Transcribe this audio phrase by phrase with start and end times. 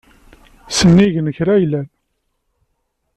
[0.77, 1.87] Sennig n kra yellan.